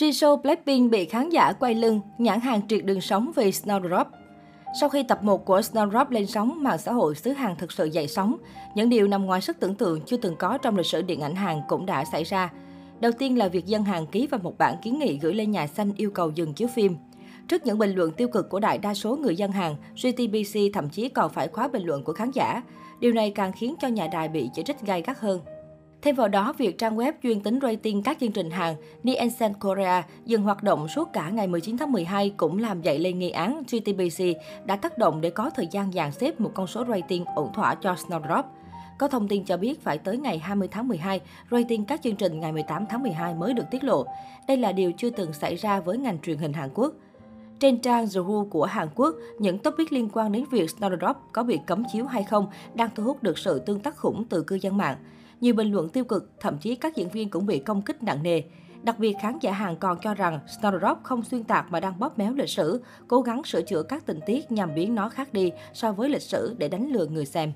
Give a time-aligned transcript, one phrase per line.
[0.00, 4.04] Jisoo Blackpink bị khán giả quay lưng, nhãn hàng triệt đường sống vì Snowdrop.
[4.80, 7.84] Sau khi tập 1 của Snowdrop lên sóng, mạng xã hội xứ Hàn thực sự
[7.84, 8.36] dậy sóng.
[8.74, 11.34] Những điều nằm ngoài sức tưởng tượng chưa từng có trong lịch sử điện ảnh
[11.34, 12.52] Hàn cũng đã xảy ra.
[13.00, 15.66] Đầu tiên là việc dân Hàn ký vào một bản kiến nghị gửi lên nhà
[15.66, 16.96] xanh yêu cầu dừng chiếu phim.
[17.48, 20.88] Trước những bình luận tiêu cực của đại đa số người dân Hàn, JTBC thậm
[20.88, 22.62] chí còn phải khóa bình luận của khán giả.
[23.00, 25.40] Điều này càng khiến cho nhà đài bị chỉ trích gay gắt hơn.
[26.02, 30.02] Thêm vào đó, việc trang web chuyên tính rating các chương trình hàng Nielsen Korea
[30.24, 33.62] dừng hoạt động suốt cả ngày 19 tháng 12 cũng làm dậy lên nghi án
[33.62, 34.24] GTBC
[34.64, 37.74] đã tác động để có thời gian dàn xếp một con số rating ổn thỏa
[37.74, 38.42] cho Snowdrop.
[38.98, 42.40] Có thông tin cho biết phải tới ngày 20 tháng 12, rating các chương trình
[42.40, 44.06] ngày 18 tháng 12 mới được tiết lộ.
[44.48, 46.92] Đây là điều chưa từng xảy ra với ngành truyền hình Hàn Quốc.
[47.58, 51.42] Trên trang The Who của Hàn Quốc, những topic liên quan đến việc Snowdrop có
[51.42, 54.58] bị cấm chiếu hay không đang thu hút được sự tương tác khủng từ cư
[54.62, 54.96] dân mạng.
[55.40, 58.22] Nhiều bình luận tiêu cực, thậm chí các diễn viên cũng bị công kích nặng
[58.22, 58.42] nề.
[58.82, 62.18] Đặc biệt, khán giả Hàn còn cho rằng Snowdrop không xuyên tạc mà đang bóp
[62.18, 65.52] méo lịch sử, cố gắng sửa chữa các tình tiết nhằm biến nó khác đi
[65.72, 67.52] so với lịch sử để đánh lừa người xem.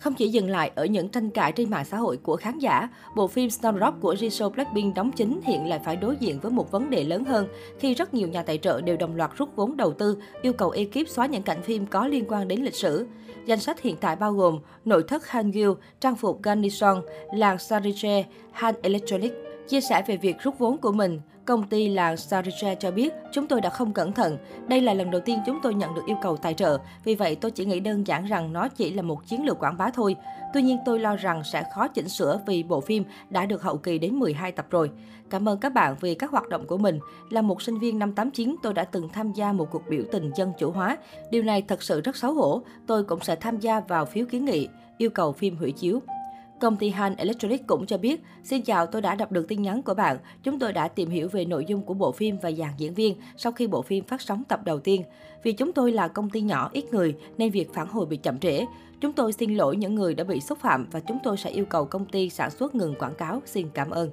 [0.00, 2.88] Không chỉ dừng lại ở những tranh cãi trên mạng xã hội của khán giả,
[3.16, 6.70] bộ phim Snowdrop của Jisoo Blackpink đóng chính hiện lại phải đối diện với một
[6.70, 7.48] vấn đề lớn hơn
[7.78, 10.70] khi rất nhiều nhà tài trợ đều đồng loạt rút vốn đầu tư, yêu cầu
[10.70, 13.06] ekip xóa những cảnh phim có liên quan đến lịch sử.
[13.46, 17.02] Danh sách hiện tại bao gồm nội thất Hangul, trang phục Garnison,
[17.34, 19.32] làng Sariche, Han Electronic.
[19.68, 23.46] Chia sẻ về việc rút vốn của mình, Công ty là Saricha cho biết, chúng
[23.46, 24.38] tôi đã không cẩn thận.
[24.68, 26.78] Đây là lần đầu tiên chúng tôi nhận được yêu cầu tài trợ.
[27.04, 29.76] Vì vậy, tôi chỉ nghĩ đơn giản rằng nó chỉ là một chiến lược quảng
[29.76, 30.16] bá thôi.
[30.52, 33.76] Tuy nhiên, tôi lo rằng sẽ khó chỉnh sửa vì bộ phim đã được hậu
[33.76, 34.90] kỳ đến 12 tập rồi.
[35.30, 36.98] Cảm ơn các bạn vì các hoạt động của mình.
[37.30, 40.30] Là một sinh viên năm 89, tôi đã từng tham gia một cuộc biểu tình
[40.36, 40.96] dân chủ hóa.
[41.30, 42.62] Điều này thật sự rất xấu hổ.
[42.86, 46.00] Tôi cũng sẽ tham gia vào phiếu kiến nghị, yêu cầu phim hủy chiếu.
[46.60, 49.82] Công ty Han Electronic cũng cho biết, Xin chào, tôi đã đọc được tin nhắn
[49.82, 50.18] của bạn.
[50.42, 53.16] Chúng tôi đã tìm hiểu về nội dung của bộ phim và dàn diễn viên
[53.36, 55.02] sau khi bộ phim phát sóng tập đầu tiên.
[55.42, 58.38] Vì chúng tôi là công ty nhỏ, ít người, nên việc phản hồi bị chậm
[58.38, 58.64] trễ.
[59.00, 61.64] Chúng tôi xin lỗi những người đã bị xúc phạm và chúng tôi sẽ yêu
[61.64, 63.42] cầu công ty sản xuất ngừng quảng cáo.
[63.46, 64.10] Xin cảm ơn.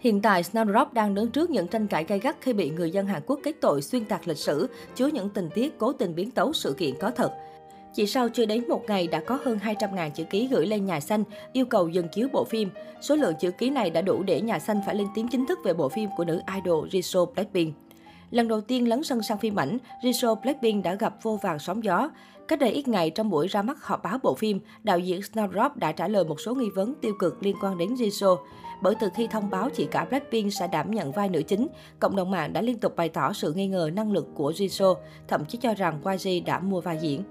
[0.00, 3.06] Hiện tại, Snowdrop đang đứng trước những tranh cãi gay gắt khi bị người dân
[3.06, 6.30] Hàn Quốc kết tội xuyên tạc lịch sử, chứa những tình tiết cố tình biến
[6.30, 7.32] tấu sự kiện có thật.
[7.94, 11.00] Chỉ sau chưa đến một ngày đã có hơn 200.000 chữ ký gửi lên nhà
[11.00, 12.70] xanh yêu cầu dừng chiếu bộ phim.
[13.00, 15.58] Số lượng chữ ký này đã đủ để nhà xanh phải lên tiếng chính thức
[15.64, 17.74] về bộ phim của nữ idol Jisoo Blackpink.
[18.30, 21.84] Lần đầu tiên lấn sân sang phim ảnh, Jisoo Blackpink đã gặp vô vàng sóng
[21.84, 22.10] gió.
[22.48, 25.70] Cách đây ít ngày trong buổi ra mắt họp báo bộ phim, đạo diễn Snowdrop
[25.74, 28.36] đã trả lời một số nghi vấn tiêu cực liên quan đến Jisoo.
[28.82, 31.66] Bởi từ khi thông báo chị cả Blackpink sẽ đảm nhận vai nữ chính,
[31.98, 34.94] cộng đồng mạng đã liên tục bày tỏ sự nghi ngờ năng lực của Jisoo,
[35.28, 37.22] thậm chí cho rằng YG đã mua vai diễn.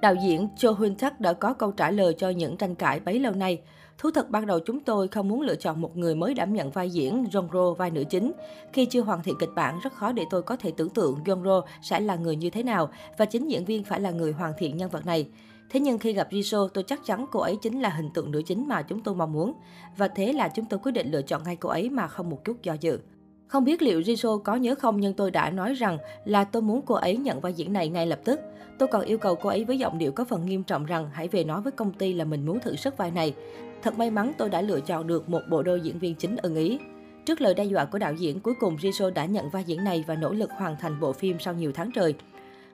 [0.00, 3.18] Đạo diễn Cho Huynh Thắc đã có câu trả lời cho những tranh cãi bấy
[3.18, 3.60] lâu nay.
[3.98, 6.70] Thú thật ban đầu chúng tôi không muốn lựa chọn một người mới đảm nhận
[6.70, 8.32] vai diễn Jongro vai nữ chính.
[8.72, 11.62] Khi chưa hoàn thiện kịch bản, rất khó để tôi có thể tưởng tượng Jongro
[11.82, 14.76] sẽ là người như thế nào và chính diễn viên phải là người hoàn thiện
[14.76, 15.28] nhân vật này.
[15.70, 18.42] Thế nhưng khi gặp Jisoo, tôi chắc chắn cô ấy chính là hình tượng nữ
[18.46, 19.52] chính mà chúng tôi mong muốn.
[19.96, 22.44] Và thế là chúng tôi quyết định lựa chọn ngay cô ấy mà không một
[22.44, 22.98] chút do dự.
[23.46, 26.82] Không biết liệu Jisoo có nhớ không nhưng tôi đã nói rằng là tôi muốn
[26.86, 28.40] cô ấy nhận vai diễn này ngay lập tức.
[28.78, 31.28] Tôi còn yêu cầu cô ấy với giọng điệu có phần nghiêm trọng rằng hãy
[31.28, 33.34] về nói với công ty là mình muốn thử sức vai này.
[33.82, 36.54] Thật may mắn tôi đã lựa chọn được một bộ đôi diễn viên chính ưng
[36.54, 36.78] ý.
[37.26, 40.04] Trước lời đe dọa của đạo diễn, cuối cùng Jisoo đã nhận vai diễn này
[40.06, 42.14] và nỗ lực hoàn thành bộ phim sau nhiều tháng trời.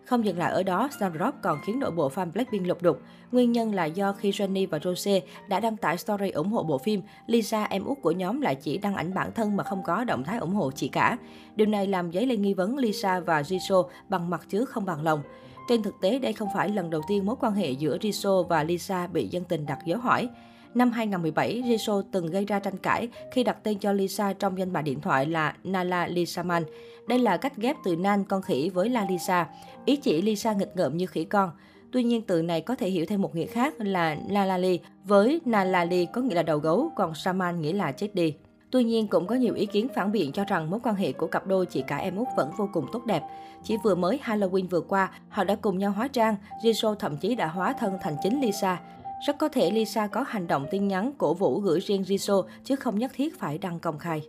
[0.04, 3.00] Không dừng lại ở đó, Soundrock còn khiến nội bộ fan Blackpink lục đục.
[3.32, 6.78] Nguyên nhân là do khi Jennie và Rose đã đăng tải story ủng hộ bộ
[6.78, 10.04] phim, Lisa, em út của nhóm lại chỉ đăng ảnh bản thân mà không có
[10.04, 11.18] động thái ủng hộ chị cả.
[11.56, 15.02] Điều này làm dấy lên nghi vấn Lisa và Jisoo bằng mặt chứ không bằng
[15.02, 15.22] lòng.
[15.68, 18.64] Trên thực tế, đây không phải lần đầu tiên mối quan hệ giữa Jisoo và
[18.64, 20.28] Lisa bị dân tình đặt dấu hỏi.
[20.74, 24.72] Năm 2017, Jisoo từng gây ra tranh cãi khi đặt tên cho Lisa trong danh
[24.72, 26.64] bạ điện thoại là Nala Lisaman.
[27.08, 29.46] Đây là cách ghép từ Nan con khỉ với La Lisa,
[29.84, 31.50] ý chỉ Lisa nghịch ngợm như khỉ con.
[31.92, 36.06] Tuy nhiên từ này có thể hiểu thêm một nghĩa khác là Nalali với Nalali
[36.06, 38.34] có nghĩa là đầu gấu, còn Saman nghĩa là chết đi.
[38.70, 41.26] Tuy nhiên, cũng có nhiều ý kiến phản biện cho rằng mối quan hệ của
[41.26, 43.22] cặp đôi chị cả em út vẫn vô cùng tốt đẹp.
[43.64, 47.34] Chỉ vừa mới Halloween vừa qua, họ đã cùng nhau hóa trang, Jisoo thậm chí
[47.34, 48.80] đã hóa thân thành chính Lisa.
[49.20, 52.76] Rất có thể Lisa có hành động tin nhắn cổ vũ gửi riêng Jisoo chứ
[52.76, 54.22] không nhất thiết phải đăng công khai.